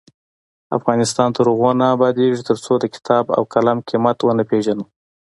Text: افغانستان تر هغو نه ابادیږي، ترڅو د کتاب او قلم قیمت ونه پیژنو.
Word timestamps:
افغانستان 0.77 1.29
تر 1.37 1.45
هغو 1.51 1.69
نه 1.81 1.85
ابادیږي، 1.95 2.41
ترڅو 2.49 2.73
د 2.79 2.85
کتاب 2.95 3.25
او 3.35 3.41
قلم 3.53 3.77
قیمت 3.89 4.17
ونه 4.21 4.43
پیژنو. 4.49 4.85